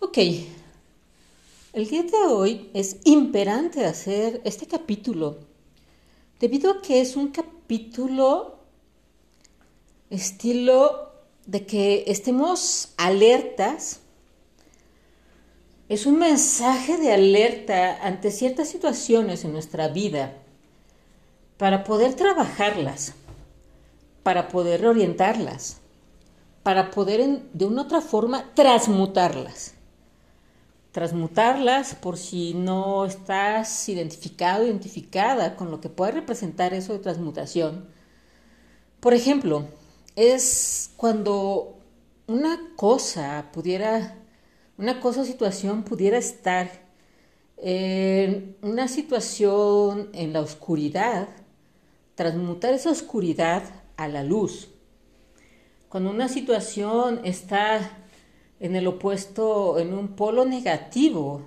Ok, 0.00 0.18
el 1.72 1.88
día 1.88 2.04
de 2.04 2.18
hoy 2.28 2.70
es 2.72 2.98
imperante 3.02 3.84
hacer 3.84 4.40
este 4.44 4.68
capítulo, 4.68 5.38
debido 6.38 6.70
a 6.70 6.82
que 6.82 7.00
es 7.00 7.16
un 7.16 7.30
capítulo 7.30 8.60
estilo 10.08 11.10
de 11.46 11.66
que 11.66 12.04
estemos 12.06 12.94
alertas, 12.96 13.98
es 15.88 16.06
un 16.06 16.20
mensaje 16.20 16.96
de 16.96 17.12
alerta 17.12 17.98
ante 18.00 18.30
ciertas 18.30 18.68
situaciones 18.68 19.44
en 19.44 19.52
nuestra 19.52 19.88
vida 19.88 20.32
para 21.56 21.82
poder 21.82 22.14
trabajarlas, 22.14 23.14
para 24.22 24.46
poder 24.46 24.86
orientarlas, 24.86 25.78
para 26.62 26.92
poder 26.92 27.42
de 27.52 27.64
una 27.64 27.82
otra 27.82 28.00
forma 28.00 28.54
transmutarlas 28.54 29.74
transmutarlas 30.92 31.94
por 31.94 32.16
si 32.16 32.54
no 32.54 33.04
estás 33.04 33.88
identificado, 33.88 34.66
identificada 34.66 35.56
con 35.56 35.70
lo 35.70 35.80
que 35.80 35.88
puede 35.88 36.12
representar 36.12 36.74
eso 36.74 36.92
de 36.92 36.98
transmutación. 36.98 37.88
Por 39.00 39.14
ejemplo, 39.14 39.66
es 40.16 40.90
cuando 40.96 41.78
una 42.26 42.72
cosa 42.76 43.50
pudiera, 43.52 44.16
una 44.76 45.00
cosa 45.00 45.20
o 45.20 45.24
situación 45.24 45.84
pudiera 45.84 46.18
estar 46.18 46.68
en 47.56 48.56
una 48.62 48.88
situación 48.88 50.10
en 50.12 50.32
la 50.32 50.40
oscuridad, 50.40 51.28
transmutar 52.14 52.74
esa 52.74 52.90
oscuridad 52.90 53.62
a 53.96 54.08
la 54.08 54.22
luz. 54.22 54.70
Cuando 55.88 56.10
una 56.10 56.28
situación 56.28 57.20
está 57.24 58.07
en 58.60 58.76
el 58.76 58.86
opuesto, 58.86 59.78
en 59.78 59.94
un 59.94 60.08
polo 60.08 60.44
negativo, 60.44 61.42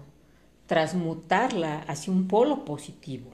transmutarla 0.68 1.80
hacia 1.82 2.14
un 2.14 2.28
polo 2.28 2.64
positivo. 2.64 3.32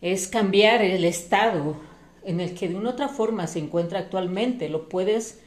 Es 0.00 0.26
cambiar 0.26 0.82
el 0.82 1.04
estado 1.04 1.76
en 2.24 2.40
el 2.40 2.54
que 2.54 2.68
de 2.68 2.74
una 2.74 2.90
otra 2.90 3.08
forma 3.08 3.46
se 3.46 3.60
encuentra 3.60 4.00
actualmente. 4.00 4.68
Lo 4.68 4.88
puedes, 4.88 5.40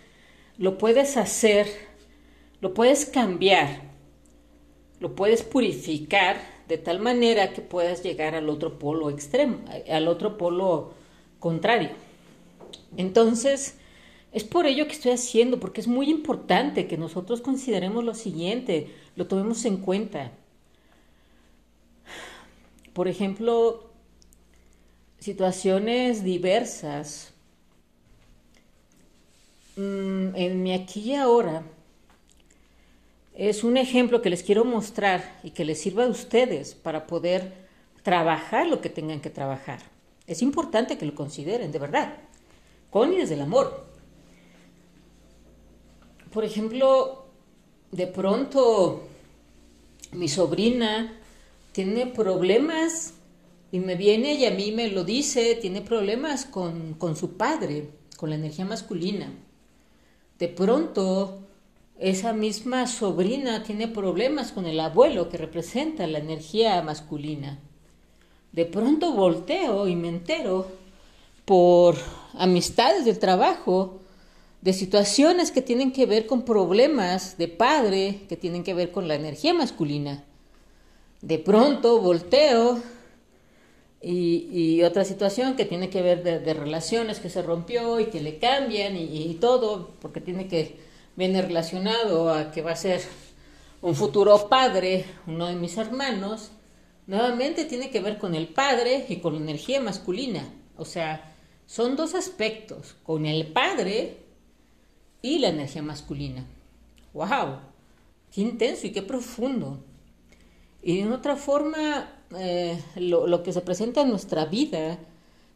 lo 0.58 0.78
puedes 0.78 1.17
hacer, 1.17 1.67
lo 2.61 2.73
puedes 2.73 3.05
cambiar, 3.05 3.81
lo 5.00 5.16
puedes 5.16 5.44
purificar 5.44 6.38
de 6.67 6.77
tal 6.77 7.00
manera 7.00 7.52
que 7.52 7.61
puedas 7.61 8.03
llegar 8.03 8.36
al 8.36 8.50
otro 8.50 8.80
polo 8.80 9.09
extremo, 9.09 9.58
al 9.89 10.08
otro 10.08 10.38
polo 10.38 10.94
contrario. 11.39 11.89
Entonces, 12.95 13.77
es 14.34 14.44
por 14.44 14.66
ello 14.66 14.88
que 14.88 14.94
estoy 14.94 15.12
haciendo, 15.12 15.59
porque 15.59 15.80
es 15.80 15.88
muy 15.88 16.09
importante 16.09 16.88
que 16.88 16.98
nosotros 16.98 17.39
consideremos 17.39 18.03
lo 18.03 18.16
siguiente, 18.16 18.92
lo 19.16 19.28
tomemos 19.28 19.64
en 19.66 19.78
cuenta. 19.78 20.31
Por 22.94 23.08
ejemplo, 23.08 23.92
situaciones 25.20 26.23
diversas. 26.23 27.32
Mm, 29.76 30.36
en 30.36 30.64
mi 30.64 30.73
aquí 30.73 31.00
y 31.02 31.15
ahora 31.15 31.64
es 33.33 33.64
un 33.64 33.77
ejemplo 33.77 34.21
que 34.21 34.30
les 34.30 34.44
quiero 34.44 34.65
mostrar 34.65 35.39
y 35.44 35.50
que 35.50 35.65
les 35.65 35.80
sirva 35.80 36.05
a 36.05 36.10
ustedes 36.10 36.76
para 36.76 37.08
poder 37.08 37.54
trabajar 38.04 38.67
lo 38.67 38.82
que 38.82 38.89
tengan 38.89 39.20
que 39.20 39.32
trabajar. 39.32 39.80
Es 40.27 40.42
importante 40.42 40.98
que 40.98 41.05
lo 41.05 41.15
consideren, 41.15 41.71
de 41.71 41.80
verdad, 41.80 42.15
con 42.92 43.14
y 43.14 43.17
desde 43.17 43.33
el 43.33 43.42
amor 43.42 43.92
por 46.33 46.44
ejemplo, 46.44 47.26
de 47.92 48.08
pronto 48.08 49.04
mi 50.14 50.27
sobrina 50.27 51.14
tiene 51.71 52.08
problemas 52.08 53.14
y 53.71 53.80
me 53.80 53.95
viene 53.95 54.33
y 54.33 54.45
a 54.45 54.52
mí 54.52 54.71
me 54.71 54.89
lo 54.89 55.04
dice, 55.04 55.55
tiene 55.55 55.82
problemas 55.82 56.45
con, 56.45 56.95
con 56.95 57.16
su 57.16 57.38
padre, 57.38 57.89
con 58.17 58.32
la 58.32 58.36
energía 58.36 58.66
masculina. 58.66 59.32
De 60.39 60.48
pronto 60.48 61.39
esa 61.99 62.33
misma 62.33 62.88
sobrina 62.88 63.64
tiene 63.64 63.88
problemas 63.88 64.52
con 64.52 64.65
el 64.65 64.80
abuelo 64.80 65.30
que 65.30 65.38
representa 65.38 66.08
la 66.08 66.17
energía 66.17 66.82
masculina. 66.82 67.60
De 68.52 68.65
pronto 68.65 69.14
volteo 69.14 69.88
y 69.88 69.95
me 69.95 70.10
entero 70.10 70.67
por 71.45 71.95
amistades 72.33 73.05
del 73.05 73.20
trabajo 73.20 74.00
de 74.64 74.72
situaciones 74.72 75.52
que 75.52 75.62
tienen 75.62 75.92
que 75.92 76.06
ver 76.06 76.26
con 76.26 76.46
problemas 76.46 77.38
de 77.38 77.50
padre, 77.50 78.22
que 78.30 78.38
tienen 78.38 78.64
que 78.64 78.74
ver 78.74 78.94
con 78.94 79.10
la 79.10 79.16
energía 79.16 79.54
masculina. 79.54 80.24
De 81.22 81.38
pronto 81.38 82.00
volteo 82.00 82.82
y, 84.02 84.82
otra 84.84 85.04
situación 85.04 85.58
que 85.58 85.66
tiene 85.66 85.90
que 85.90 86.02
ver 86.02 86.24
de, 86.24 86.54
relaciones 86.54 87.20
que 87.20 87.30
se 87.30 87.42
rompió 87.42 88.00
y 88.00 88.06
que 88.06 88.22
le 88.22 88.38
cambian 88.38 88.96
y, 88.96 89.34
todo, 89.34 89.92
porque 90.00 90.22
tiene 90.22 90.48
que, 90.48 90.78
viene 91.18 91.42
relacionado 91.42 92.34
a 92.34 92.52
que 92.52 92.62
va 92.62 92.72
a 92.72 92.78
ser 92.78 93.02
un 93.82 93.95
futuro 93.95 94.48
padre, 94.48 95.04
uno 95.28 95.48
de 95.48 95.56
mis 95.56 95.76
hermanos, 95.76 96.52
nuevamente 97.06 97.66
tiene 97.66 97.90
que 97.90 98.00
ver 98.00 98.18
con 98.18 98.34
el 98.34 98.48
padre 98.48 99.08
y 99.10 99.18
con 99.18 99.34
la 99.34 99.42
energía 99.42 99.82
masculina. 99.82 100.48
O 100.78 100.86
sea, 100.86 101.36
son 101.66 101.98
dos 101.98 102.16
aspectos. 102.16 102.95
Con 103.04 103.26
el 103.26 103.48
padre 103.48 104.23
y 105.23 105.39
la 105.39 105.48
energía 105.48 105.82
masculina. 105.82 106.45
¡Wow! 107.14 107.60
¡Qué 108.32 108.42
intenso 108.42 108.86
y 108.86 108.92
qué 108.92 109.02
profundo! 109.02 109.80
Y 110.84 111.02
de 111.02 111.11
otra 111.11 111.38
forma, 111.38 112.11
eh, 112.38 112.78
lo, 112.98 113.42
que 113.42 113.54
se 113.54 113.62
presenta 113.62 114.02
en 114.02 114.10
nuestra 114.10 114.45
vida 114.45 115.00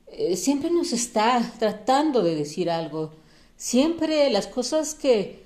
eh, 0.07 0.38
siempre 0.38 0.72
nos 0.72 0.94
está 0.94 1.53
tratando 1.59 2.23
de 2.23 2.33
decir 2.33 2.72
algo. 2.72 3.11
Siempre 3.57 4.29
las 4.29 4.47
cosas 4.47 4.95
que, 4.95 5.44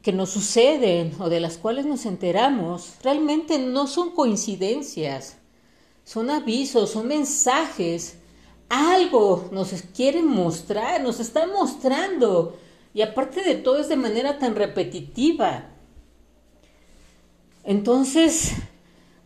que 0.00 0.12
nos 0.12 0.30
suceden 0.30 1.12
o 1.18 1.28
de 1.28 1.40
las 1.40 1.58
cuales 1.58 1.86
nos 1.86 2.06
enteramos 2.06 2.94
realmente 3.02 3.58
no 3.58 3.88
son 3.88 4.12
coincidencias, 4.12 5.38
son 6.04 6.30
avisos, 6.30 6.90
son 6.90 7.08
mensajes. 7.08 8.18
Algo 8.68 9.48
nos 9.50 9.72
quieren 9.92 10.28
mostrar, 10.28 11.02
nos 11.02 11.18
está 11.18 11.48
mostrando 11.48 12.56
y 12.92 13.02
aparte 13.02 13.42
de 13.42 13.54
todo 13.54 13.78
es 13.78 13.88
de 13.88 13.96
manera 13.96 14.38
tan 14.38 14.56
repetitiva. 14.56 15.66
Entonces, 17.62 18.52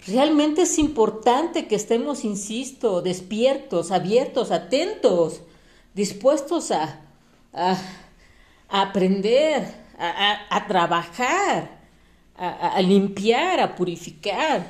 realmente 0.07 0.63
es 0.63 0.79
importante 0.79 1.67
que 1.67 1.75
estemos, 1.75 2.25
insisto, 2.25 3.01
despiertos, 3.01 3.91
abiertos, 3.91 4.51
atentos, 4.51 5.43
dispuestos 5.95 6.71
a, 6.73 7.01
a, 7.53 7.79
aprender, 8.69 9.67
a, 9.99 10.67
trabajar, 10.67 11.81
a 12.37 12.83
limpiar, 12.83 13.61
a 13.61 13.77
purificar, 13.77 14.67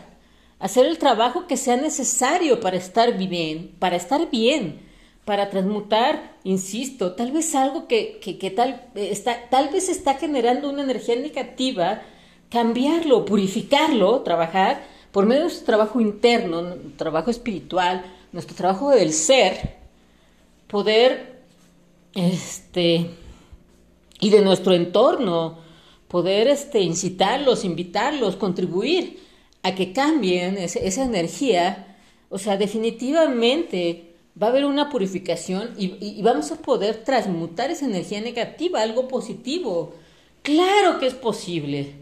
a 0.60 0.64
hacer 0.64 0.86
el 0.86 0.98
trabajo 0.98 1.46
que 1.46 1.56
sea 1.56 1.76
necesario 1.76 2.60
para 2.60 2.76
estar 2.76 3.16
bien, 3.16 3.74
para 3.78 3.96
estar 3.96 4.30
bien 4.30 4.83
para 5.24 5.48
transmutar, 5.48 6.36
insisto, 6.44 7.12
tal 7.12 7.32
vez 7.32 7.54
algo 7.54 7.88
que, 7.88 8.20
tal, 8.54 8.88
está, 8.94 9.48
tal 9.48 9.70
vez 9.70 9.88
está 9.88 10.14
generando 10.14 10.68
una 10.68 10.82
energía 10.82 11.16
negativa, 11.16 12.02
cambiarlo, 12.50 13.24
purificarlo, 13.24 14.20
trabajar 14.20 14.84
por 15.12 15.24
medio 15.24 15.42
de 15.42 15.44
nuestro 15.46 15.66
trabajo 15.66 16.00
interno, 16.00 16.74
trabajo 16.96 17.30
espiritual, 17.30 18.04
nuestro 18.32 18.54
trabajo 18.54 18.90
del 18.90 19.12
ser, 19.12 19.76
poder, 20.66 21.40
este, 22.14 23.10
y 24.20 24.30
de 24.30 24.40
nuestro 24.42 24.74
entorno, 24.74 25.58
poder 26.08 26.48
este, 26.48 26.80
incitarlos, 26.80 27.64
invitarlos, 27.64 28.36
contribuir 28.36 29.20
a 29.62 29.74
que 29.74 29.92
cambien 29.94 30.58
esa 30.58 31.02
energía, 31.02 31.96
o 32.28 32.38
sea, 32.38 32.58
definitivamente 32.58 34.13
va 34.40 34.48
a 34.48 34.50
haber 34.50 34.64
una 34.64 34.90
purificación 34.90 35.70
y, 35.76 36.20
vamos 36.22 36.50
a 36.50 36.56
poder 36.56 37.04
transmutar 37.04 37.70
esa 37.70 37.86
energía 37.86 38.20
negativa, 38.20 38.82
algo 38.82 39.08
positivo, 39.08 39.94
Claro 40.44 40.98
que 40.98 41.06
es 41.06 41.14
posible. 41.14 41.94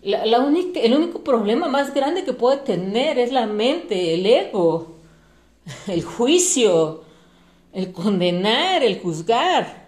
El 0.00 0.94
único 0.94 1.22
problema 1.22 1.68
más 1.68 1.92
grande 1.92 2.24
que 2.24 2.32
puede 2.32 2.56
tener 2.56 3.18
es 3.18 3.30
la 3.30 3.46
mente, 3.46 4.14
el 4.14 4.24
ego, 4.24 4.96
el 5.86 6.02
juicio, 6.02 7.04
el 7.74 7.92
condenar, 7.92 8.82
el 8.82 8.98
juzgar. 9.00 9.86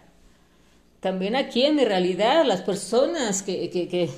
También 1.00 1.34
aquí 1.36 1.62
en 1.62 1.76
mi 1.76 1.86
realidad 1.86 2.44
las 2.44 2.60
personas 2.60 3.42
que, 3.42 4.10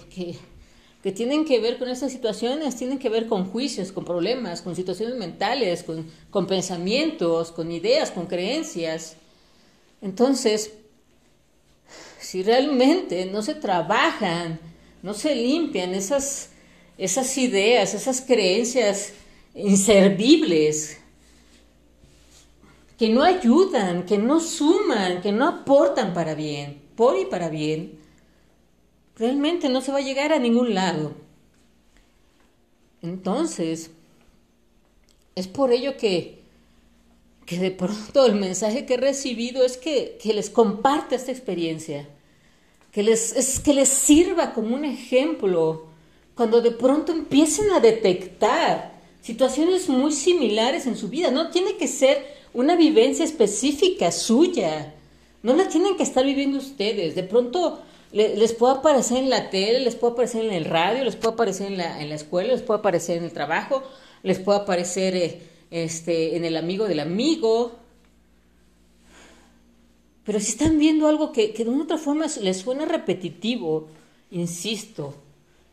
tienen 1.11 1.45
que 1.45 1.59
ver 1.59 1.79
con 1.79 1.89
estas 1.89 2.13
situaciones 2.13 2.77
tienen 2.77 3.01
que 3.01 3.09
ver 3.09 3.27
con 3.27 3.47
juicios, 3.51 3.91
con 3.91 4.05
problemas, 4.05 4.63
con 4.63 4.77
situaciones 4.77 5.17
mentales, 5.17 5.83
con, 5.83 6.07
con 6.31 6.47
pensamientos, 6.47 7.51
con 7.51 7.73
ideas, 7.73 8.13
con 8.13 8.27
creencias. 8.27 9.17
Entonces, 10.01 10.73
si 12.21 12.45
realmente 12.45 13.27
no 13.27 13.43
se 13.43 13.57
trabajan, 13.57 14.61
no 15.03 15.13
se 15.13 15.35
limpian 15.35 15.93
esas, 15.93 16.51
esas 16.97 17.37
ideas, 17.37 17.95
esas 17.95 18.21
creencias 18.21 19.13
inservibles, 19.55 20.99
que 22.97 23.09
no 23.09 23.25
ayudan, 23.25 24.07
que 24.07 24.19
no 24.19 24.39
suman, 24.39 25.21
que 25.21 25.33
no 25.33 25.49
aportan 25.49 26.15
para 26.15 26.37
bien, 26.37 26.81
por 26.95 27.19
y 27.19 27.25
para 27.25 27.49
bien, 27.49 27.99
realmente 29.17 29.69
no 29.69 29.81
se 29.81 29.93
va 29.93 29.99
a 29.99 30.03
llegar 30.03 30.33
a 30.33 30.39
ningún 30.39 30.75
lado. 30.75 31.13
Entonces, 33.03 33.91
es 35.35 35.49
por 35.49 35.73
ello 35.73 35.97
que, 35.97 36.43
que 37.47 37.59
de 37.59 37.71
pronto 37.71 38.27
el 38.27 38.35
mensaje 38.35 38.87
que 38.87 38.95
he 38.95 38.99
recibido 38.99 39.65
es 39.65 39.77
que, 39.77 40.19
que 40.23 40.33
les 40.33 40.51
comparte 40.51 41.17
esta 41.17 41.33
experiencia 41.33 42.09
que 42.93 43.03
les, 43.03 43.35
es, 43.35 43.59
que 43.59 43.75
les 43.75 43.89
sirva 43.89 44.53
como 44.53 44.77
un 44.77 44.85
ejemplo 44.85 45.87
cuando 46.35 46.61
de 46.61 46.71
pronto 46.71 47.13
empiecen 47.13 47.71
a 47.71 47.81
detectar 47.81 48.93
situaciones 49.23 49.89
muy 49.89 50.13
similares 50.13 50.87
en 50.87 50.97
su 50.97 51.09
vida. 51.09 51.31
No 51.31 51.51
tiene 51.51 51.77
que 51.77 51.89
ser 51.89 52.25
una 52.53 52.77
vivencia 52.77 53.25
específica 53.25 54.13
suya. 54.13 54.95
No 55.43 55.55
la 55.57 55.69
tienen 55.69 55.97
que 55.97 56.03
estar 56.03 56.25
viviendo 56.25 56.59
ustedes. 56.59 57.15
De 57.15 57.23
pronto 57.23 57.83
les 58.13 58.53
puede 58.53 58.75
aparecer 58.75 59.19
en 59.19 59.31
la 59.31 59.49
tele, 59.51 59.81
les 59.81 59.95
puede 59.97 60.13
aparecer 60.13 60.45
en 60.45 60.53
el 60.53 60.67
radio, 60.67 61.05
les 61.05 61.17
puede 61.17 61.35
aparecer 61.35 61.69
en 61.69 61.79
la, 61.79 62.01
en 62.03 62.09
la 62.11 62.15
escuela, 62.15 62.53
les 62.53 62.63
puede 62.63 62.81
aparecer 62.81 63.17
en 63.17 63.25
el 63.25 63.33
trabajo, 63.33 63.83
les 64.23 64.39
puede 64.39 64.61
aparecer 64.61 65.17
eh, 65.17 65.43
este, 65.71 66.37
en 66.37 66.45
el 66.45 66.57
amigo 66.57 66.87
del 66.87 67.01
amigo, 67.01 67.73
pero 70.25 70.39
si 70.39 70.53
están 70.53 70.79
viendo 70.79 71.09
algo 71.09 71.33
que, 71.33 71.53
de 71.53 71.69
una 71.69 71.85
otra 71.85 71.99
forma 71.99 72.27
les 72.41 72.59
suena 72.59 72.85
repetitivo, 72.85 73.89
insisto, 74.31 75.15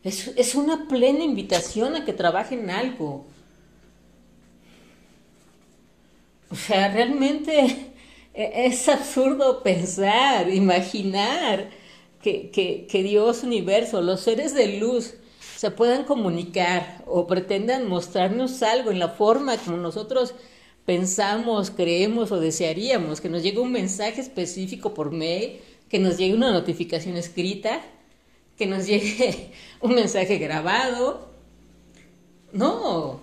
es, 0.04 0.28
es 0.36 0.56
una 0.56 0.88
plena 0.88 1.24
invitación 1.24 1.96
a 1.96 2.06
que 2.06 2.14
trabajen 2.14 2.70
algo. 2.70 3.26
O 6.50 6.56
sea, 6.56 6.92
realmente 6.92 7.94
e, 8.34 8.66
es 8.66 8.90
absurdo 8.90 9.62
pensar, 9.62 10.50
imaginar 10.50 11.70
que, 12.22 12.50
que, 12.52 12.88
que, 12.90 13.04
Dios, 13.04 13.44
universo, 13.44 14.02
los 14.02 14.22
seres 14.22 14.54
de 14.54 14.78
luz 14.80 15.16
se 15.56 15.72
puedan 15.72 16.04
comunicar 16.04 17.04
o 17.06 17.28
pretendan 17.28 17.88
mostrarnos 17.88 18.62
algo 18.64 18.92
en 18.92 19.00
la 19.00 19.10
forma 19.10 19.58
como 19.58 19.78
nosotros 19.78 20.34
pensamos, 20.86 21.70
creemos 21.70 22.32
o 22.32 22.40
desearíamos, 22.40 23.22
que 23.22 23.30
nos 23.30 23.44
llegue 23.44 23.60
un 23.60 23.72
mensaje 23.72 24.22
específico 24.22 24.94
por 24.94 25.12
mail, 25.12 25.60
que 25.88 26.00
nos 26.00 26.18
llegue 26.18 26.34
una 26.34 26.52
notificación 26.52 27.16
escrita, 27.16 27.82
que 28.58 28.66
nos 28.66 28.88
llegue 28.88 29.52
un 29.82 29.94
mensaje 29.94 30.38
grabado. 30.38 31.30
No. 32.52 33.20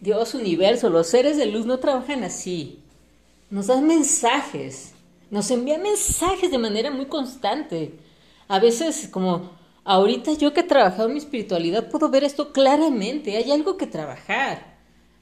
Dios, 0.00 0.34
universo, 0.34 0.88
los 0.90 1.08
seres 1.08 1.36
de 1.36 1.46
luz 1.46 1.66
no 1.66 1.78
trabajan 1.78 2.24
así. 2.24 2.78
Nos 3.50 3.66
dan 3.66 3.86
mensajes, 3.86 4.92
nos 5.30 5.50
envían 5.50 5.82
mensajes 5.82 6.50
de 6.50 6.58
manera 6.58 6.90
muy 6.90 7.06
constante. 7.06 7.94
A 8.48 8.58
veces, 8.58 9.08
como 9.08 9.50
ahorita 9.84 10.32
yo 10.34 10.52
que 10.52 10.60
he 10.60 10.64
trabajado 10.64 11.08
en 11.08 11.14
mi 11.14 11.20
espiritualidad, 11.20 11.88
puedo 11.88 12.08
ver 12.08 12.24
esto 12.24 12.52
claramente. 12.52 13.36
Hay 13.36 13.50
algo 13.50 13.76
que 13.76 13.86
trabajar 13.86 14.70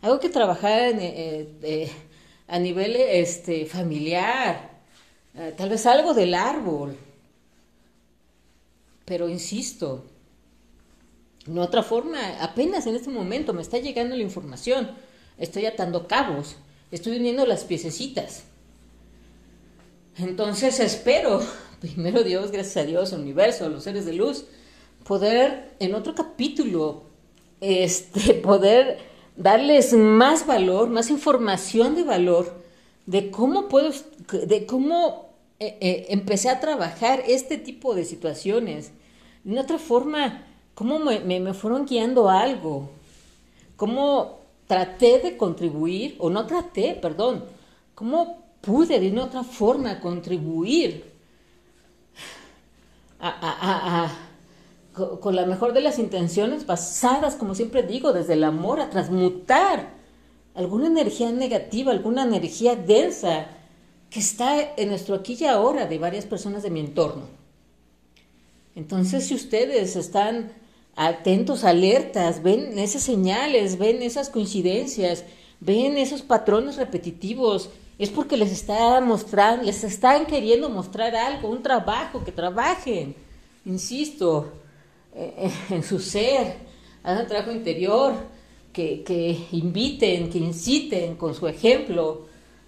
algo 0.01 0.21
que 0.21 0.29
trabajar 0.29 0.95
eh, 0.99 1.49
eh, 1.63 1.91
a 2.47 2.59
nivel 2.59 2.97
este, 2.97 3.67
familiar, 3.67 4.71
eh, 5.35 5.55
tal 5.57 5.69
vez 5.69 5.87
algo 5.87 6.15
del 6.15 6.35
árbol. 6.35 6.97
Pero 9.05 9.29
insisto, 9.29 10.05
no 11.47 11.63
otra 11.63 11.83
forma, 11.83 12.19
apenas 12.41 12.87
en 12.87 12.95
este 12.95 13.11
momento 13.11 13.53
me 13.53 13.63
está 13.63 13.79
llegando 13.79 14.15
la 14.15 14.23
información, 14.23 14.91
estoy 15.39 15.67
atando 15.67 16.07
cabos, 16.07 16.57
estoy 16.91 17.17
uniendo 17.17 17.47
las 17.47 17.65
piececitas. 17.65 18.45
Entonces 20.19 20.81
espero, 20.81 21.41
primero 21.81 22.23
Dios, 22.25 22.51
gracias 22.51 22.77
a 22.77 22.87
Dios, 22.87 23.13
universo, 23.13 23.65
a 23.65 23.69
los 23.69 23.85
seres 23.85 24.05
de 24.05 24.15
luz, 24.15 24.45
poder 25.05 25.75
en 25.79 25.95
otro 25.95 26.15
capítulo, 26.15 27.05
este, 27.61 28.35
poder 28.43 28.99
darles 29.37 29.93
más 29.93 30.47
valor, 30.47 30.89
más 30.89 31.11
información 31.11 31.95
de 31.95 32.03
valor 32.03 32.53
de 33.07 33.31
cómo 33.31 33.69
puedo, 33.69 33.91
de 34.47 34.67
cómo 34.67 35.31
eh, 35.61 35.79
eh, 35.81 36.07
empecé 36.11 36.51
a 36.51 36.61
trabajar 36.61 37.23
este 37.27 37.57
tipo 37.57 37.95
de 37.95 38.05
situaciones. 38.05 38.93
De 39.45 39.59
otra 39.59 39.79
forma, 39.79 40.45
cómo 40.75 40.99
me, 40.99 41.21
me, 41.21 41.55
fueron 41.55 41.87
guiando 41.87 42.29
algo, 42.29 42.91
cómo 43.77 44.41
traté 44.67 45.21
de 45.21 45.39
contribuir, 45.39 46.17
o 46.19 46.29
no 46.29 46.47
traté, 46.47 46.99
perdón, 47.01 47.45
cómo 47.95 48.48
pude 48.61 49.01
de 49.01 49.11
una 49.11 49.25
otra 49.25 49.45
forma 49.45 50.01
contribuir 50.01 51.13
a, 53.21 53.29
a, 53.29 54.05
a 54.05 54.29
con 55.21 55.37
la 55.37 55.47
mejor 55.47 55.73
de 55.73 55.81
las 55.81 55.99
intenciones, 55.99 56.67
basadas, 56.67 57.37
como 57.37 57.55
siempre 57.55 57.83
digo, 57.83 58.13
desde 58.13 58.33
el 58.33 58.45
amor, 58.45 58.81
a 58.81 58.91
transmutar 58.91 59.91
alguna 60.55 60.89
energía 60.89 61.31
negativa, 61.31 61.93
alguna 61.93 62.25
energía 62.25 62.75
densa 62.75 63.47
que 64.11 64.21
está 64.21 64.75
en 64.77 64.89
nuestro 64.89 65.15
aquí 65.15 65.37
y 65.39 65.45
ahora 65.45 65.87
de 65.87 65.99
varias 65.99 66.25
personas 66.25 66.63
de 66.63 66.71
mi 66.71 66.81
entorno. 66.81 67.27
Entonces, 68.75 69.27
si 69.27 69.35
ustedes 69.35 69.97
están 69.97 70.53
atentos, 70.97 71.65
alertas, 71.65 72.43
ven 72.43 72.79
esas 72.79 73.03
señales, 73.03 73.79
ven 73.79 74.03
esas 74.03 74.31
coincidencias, 74.31 75.25
ven 75.61 75.97
esos 75.99 76.23
patrones 76.23 76.77
repetitivos, 76.77 77.71
es 77.99 78.11
porque 78.11 78.37
les 78.37 78.53
está 78.53 79.01
mostrando, 79.01 79.65
les 79.65 79.83
están 79.83 80.25
queriendo 80.27 80.69
mostrar 80.69 81.17
algo, 81.17 81.49
un 81.49 81.63
trabajo, 81.63 82.25
que 82.25 82.31
trabajen. 82.31 83.15
Insisto, 83.65 84.53
eh, 85.15 85.51
en 85.71 85.83
su 85.83 85.99
ser, 85.99 86.57
hagan 87.03 87.27
trabajo 87.27 87.51
interior, 87.51 88.15
que, 88.73 89.03
que 89.03 89.37
inviten, 89.53 90.31
que 90.31 90.39
inciten 90.39 91.17
con 91.17 91.35
su 91.35 91.49
ejemplo 91.49 92.27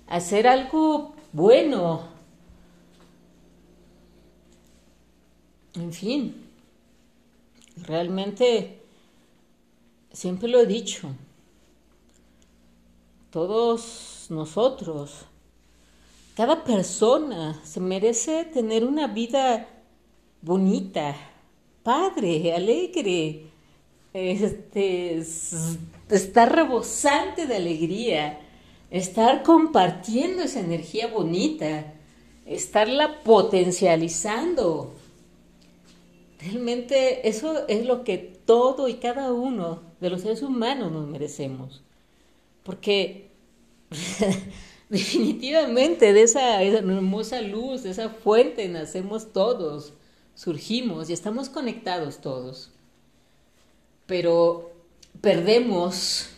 a 0.09 0.17
hacer 0.17 0.49
algo 0.49 1.15
bueno. 1.33 2.09
En 5.75 5.93
fin, 5.93 6.35
realmente 7.77 8.81
siempre 10.13 10.49
lo 10.49 10.59
he 10.59 10.67
dicho, 10.67 11.09
todos 13.31 14.20
nosotros, 14.31 15.27
cada 16.35 16.65
persona 16.65 17.61
se 17.65 17.81
merece 17.81 18.45
tener 18.45 18.85
una 18.85 19.09
vida 19.09 19.69
bonita, 20.41 21.15
padre, 21.83 22.55
alegre, 22.55 23.47
este, 24.13 25.23
estar 26.09 26.55
rebosante 26.55 27.47
de 27.47 27.57
alegría, 27.57 28.41
estar 28.91 29.43
compartiendo 29.43 30.43
esa 30.43 30.61
energía 30.61 31.09
bonita, 31.09 31.93
estarla 32.47 33.23
potencializando. 33.23 34.95
Realmente 36.41 37.29
eso 37.29 37.67
es 37.69 37.85
lo 37.85 38.03
que 38.03 38.17
todo 38.19 38.89
y 38.89 38.95
cada 38.95 39.33
uno 39.33 39.83
de 40.01 40.11
los 40.11 40.23
seres 40.23 40.43
humanos 40.43 40.91
nos 40.91 41.07
merecemos. 41.07 41.83
Porque 42.63 43.30
definitivamente 44.89 46.13
de 46.13 46.23
esa 46.23 46.63
hermosa 46.63 47.41
luz, 47.41 47.83
de 47.83 47.91
esa 47.91 48.11
fuente 48.11 48.69
nacemos 48.69 49.33
todos 49.33 49.93
surgimos 50.41 51.11
y 51.11 51.13
estamos 51.13 51.51
conectados 51.51 52.23
todos. 52.23 52.71
Pero 54.07 54.73
perdemos, 55.21 56.31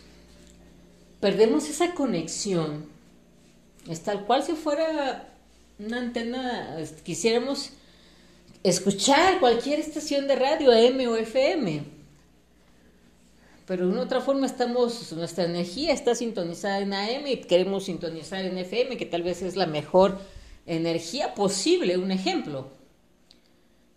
perdemos 1.21 1.69
esa 1.69 1.93
conexión. 1.93 2.85
Es 3.87 4.01
tal 4.01 4.25
cual 4.25 4.43
si 4.43 4.53
fuera 4.53 5.33
una 5.79 5.99
antena, 5.99 6.77
quisiéramos 7.03 7.71
escuchar 8.63 9.39
cualquier 9.39 9.79
estación 9.79 10.27
de 10.27 10.35
radio, 10.35 10.71
AM 10.71 10.99
o 11.09 11.15
FM. 11.15 11.83
Pero 13.65 13.87
de 13.87 13.93
una 13.93 14.01
otra 14.01 14.19
forma 14.19 14.45
estamos, 14.45 15.11
nuestra 15.13 15.45
energía 15.45 15.93
está 15.93 16.15
sintonizada 16.15 16.79
en 16.79 16.93
AM 16.93 17.27
y 17.27 17.37
queremos 17.37 17.85
sintonizar 17.85 18.43
en 18.43 18.57
FM, 18.57 18.97
que 18.97 19.05
tal 19.05 19.23
vez 19.23 19.41
es 19.41 19.55
la 19.55 19.67
mejor 19.67 20.19
energía 20.65 21.33
posible, 21.33 21.97
un 21.97 22.11
ejemplo. 22.11 22.67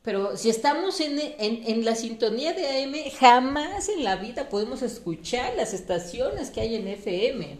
Pero 0.02 0.36
si 0.36 0.50
estamos 0.50 1.00
en, 1.00 1.18
en, 1.18 1.84
la 1.84 1.96
sintonía 1.96 2.52
de 2.52 2.84
AM, 2.84 2.94
jamás 3.18 3.88
en 3.88 4.04
la 4.04 4.14
vida 4.14 4.48
podemos 4.48 4.82
escuchar 4.82 5.54
las 5.56 5.74
estaciones 5.74 6.50
que 6.50 6.60
hay 6.60 6.76
en 6.76 6.86
FM. 6.86 7.58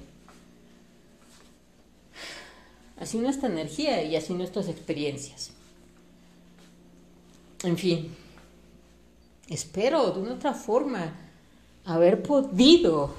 Así 2.99 3.19
nuestra 3.19 3.49
energía 3.49 4.01
y 4.05 4.15
así 4.15 4.33
nuestras 4.33 4.69
experiencias. 4.69 5.51
En 7.65 7.77
fin, 7.77 8.15
espero 9.49 10.13
de 10.13 10.21
una 10.21 10.35
otra 10.35 10.55
forma 10.55 11.26
haber 11.87 12.23
podido 12.23 13.15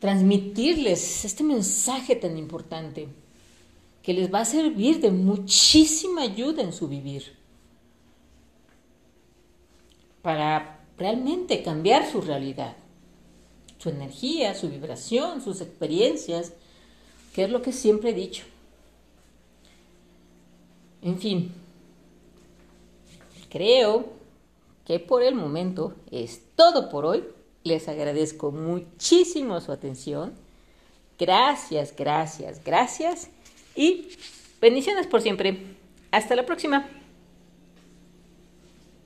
transmitirles 0.00 1.24
este 1.24 1.44
mensaje 1.44 2.16
tan 2.16 2.36
importante 2.38 3.08
que 4.02 4.14
les 4.14 4.32
va 4.32 4.40
a 4.40 4.44
servir 4.46 5.00
de 5.00 5.10
muchísima 5.10 6.22
ayuda 6.22 6.62
en 6.62 6.72
su 6.72 6.88
vivir 6.88 7.36
para 10.22 10.80
realmente 10.96 11.62
cambiar 11.62 12.10
su 12.10 12.22
realidad, 12.22 12.76
su 13.78 13.90
energía, 13.90 14.54
su 14.54 14.70
vibración, 14.70 15.42
sus 15.42 15.60
experiencias, 15.60 16.54
que 17.34 17.44
es 17.44 17.50
lo 17.50 17.60
que 17.60 17.72
siempre 17.72 18.10
he 18.10 18.14
dicho. 18.14 18.44
En 21.02 21.18
fin, 21.18 21.52
creo 23.50 24.19
por 24.98 25.22
el 25.22 25.34
momento 25.34 25.94
es 26.10 26.40
todo 26.56 26.88
por 26.88 27.04
hoy. 27.04 27.24
Les 27.62 27.88
agradezco 27.88 28.50
muchísimo 28.50 29.60
su 29.60 29.72
atención. 29.72 30.32
Gracias, 31.18 31.94
gracias, 31.96 32.64
gracias. 32.64 33.28
Y 33.76 34.08
bendiciones 34.60 35.06
por 35.06 35.20
siempre. 35.20 35.76
Hasta 36.10 36.34
la 36.34 36.46
próxima. 36.46 36.88